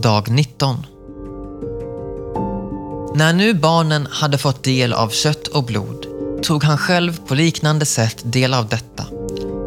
[0.00, 0.86] dag 19.
[3.14, 6.06] När nu barnen hade fått del av kött och blod
[6.42, 9.04] tog han själv på liknande sätt del av detta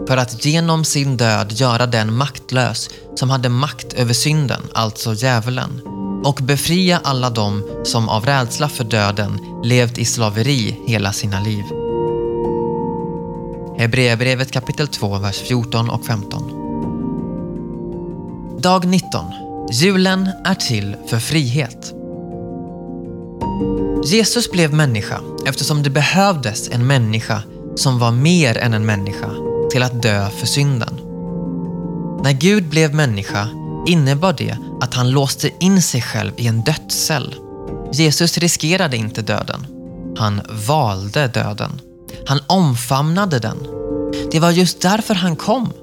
[0.07, 5.81] för att genom sin död göra den maktlös som hade makt över synden, alltså djävulen,
[6.23, 11.63] och befria alla dem som av rädsla för döden levt i slaveri hela sina liv.
[13.77, 16.59] Hebreerbrevet kapitel 2, vers 14 och 15.
[18.61, 19.42] Dag 19.
[19.71, 21.93] Julen är till för frihet.
[24.05, 27.43] Jesus blev människa eftersom det behövdes en människa
[27.75, 29.29] som var mer än en människa
[29.71, 30.99] till att dö för synden.
[32.23, 33.47] När Gud blev människa
[33.87, 37.35] innebar det att han låste in sig själv i en dödscell.
[37.93, 39.65] Jesus riskerade inte döden.
[40.17, 41.81] Han valde döden.
[42.27, 43.57] Han omfamnade den.
[44.31, 45.73] Det var just därför han kom.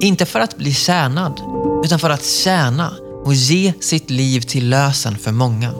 [0.00, 1.40] Inte för att bli tjänad,
[1.84, 2.92] utan för att tjäna
[3.24, 5.70] och ge sitt liv till lösen för många.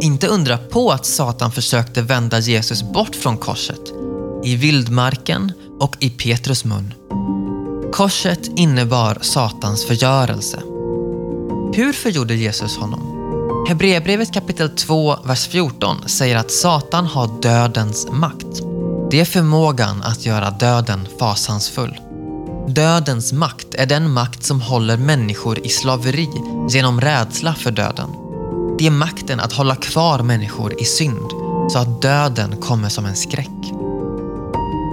[0.00, 3.80] Inte undra på att Satan försökte vända Jesus bort från korset,
[4.44, 6.94] i vildmarken och i Petrus mun.
[7.92, 10.62] Korset innebar Satans förgörelse.
[11.74, 13.20] Hur förgjorde Jesus honom?
[13.68, 18.62] Hebreerbrevet kapitel 2, vers 14 säger att Satan har dödens makt.
[19.10, 22.09] Det är förmågan att göra döden fasansfull.
[22.74, 26.28] Dödens makt är den makt som håller människor i slaveri
[26.70, 28.10] genom rädsla för döden.
[28.78, 31.30] Det är makten att hålla kvar människor i synd
[31.70, 33.72] så att döden kommer som en skräck.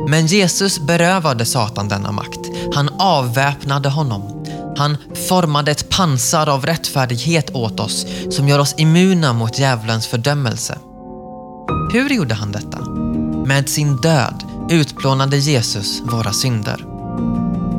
[0.09, 2.39] Men Jesus berövade Satan denna makt.
[2.73, 4.45] Han avväpnade honom.
[4.78, 4.98] Han
[5.30, 10.78] formade ett pansar av rättfärdighet åt oss som gör oss immuna mot djävulens fördömelse.
[11.94, 12.80] Hur gjorde han detta?
[13.45, 16.97] Med sin död utplånade Jesus våra synder.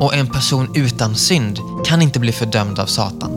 [0.01, 3.31] Och en person utan synd kan inte bli fördömd av Satan.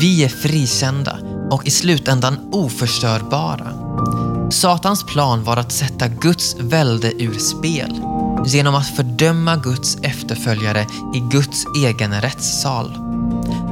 [0.00, 1.18] Vi är frikända
[1.50, 3.72] och i slutändan oförstörbara.
[4.50, 8.00] Satans plan var att sätta Guds välde ur spel
[8.46, 12.90] genom att fördöma Guds efterföljare i Guds egen rättssal.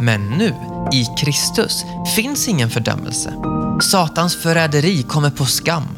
[0.01, 0.55] Men nu,
[0.93, 1.85] i Kristus,
[2.17, 3.33] finns ingen fördömelse.
[3.91, 5.89] Satans förräderi kommer på skam.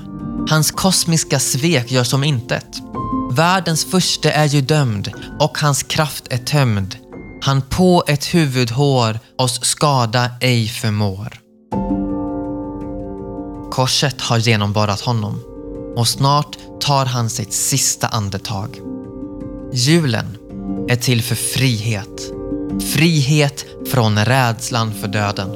[0.51, 2.83] Hans kosmiska svek gör som intet.
[3.31, 6.97] Världens första är ju dömd och hans kraft är tömd.
[7.43, 11.39] Han på ett huvudhår oss skada ej förmår.
[13.71, 15.43] Korset har genomborrat honom
[15.97, 18.81] och snart tar han sitt sista andetag.
[19.73, 20.37] Julen
[20.89, 22.33] är till för frihet.
[22.95, 25.51] Frihet från rädslan för döden.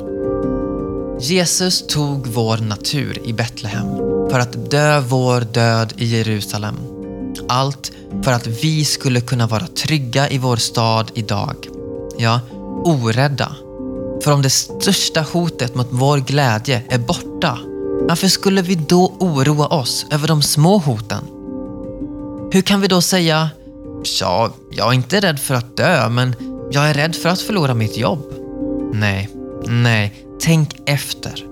[1.20, 3.96] Jesus tog vår natur i Betlehem
[4.30, 6.93] för att dö vår död i Jerusalem.
[7.48, 11.56] Allt för att vi skulle kunna vara trygga i vår stad idag.
[12.18, 12.40] Ja,
[12.84, 13.56] orädda.
[14.24, 17.58] För om det största hotet mot vår glädje är borta
[18.08, 21.24] varför skulle vi då oroa oss över de små hoten?
[22.52, 23.50] Hur kan vi då säga,
[24.20, 26.34] ja, jag är inte rädd för att dö, men
[26.70, 28.24] jag är rädd för att förlora mitt jobb?
[28.92, 29.28] Nej,
[29.66, 31.44] nej, tänk efter.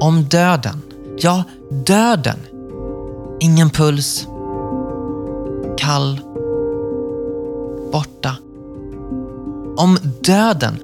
[0.00, 0.82] Om döden,
[1.18, 1.44] ja,
[1.86, 2.38] döden.
[3.40, 4.26] Ingen puls.
[5.84, 6.20] Kall.
[7.92, 8.36] Borta.
[9.76, 10.80] Om döden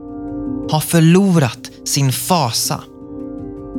[0.71, 2.81] har förlorat sin fasa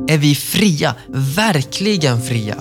[0.08, 2.56] är vi fria, verkligen fria.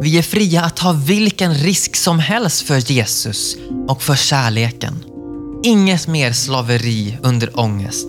[0.00, 3.56] Vi är fria att ta vilken risk som helst för Jesus
[3.88, 5.04] och för kärleken.
[5.62, 8.08] Inget mer slaveri under ångest.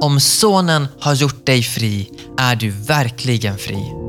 [0.00, 4.03] Om Sonen har gjort dig fri är du verkligen fri.